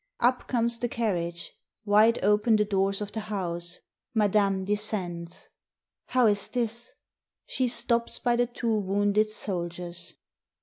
[0.19, 1.53] Up comes the carriage;
[1.85, 3.81] wide open the doors of the house:
[4.15, 5.47] Madame descends...
[6.07, 6.95] How is this?...
[7.45, 10.15] She stops by the two wounded soldiers.